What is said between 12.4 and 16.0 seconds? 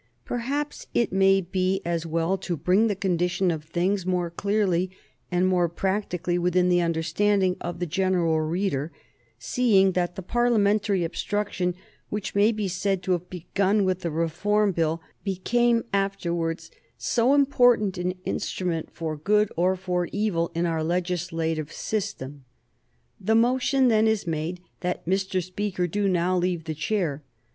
be said to have begun with the Reform Bill became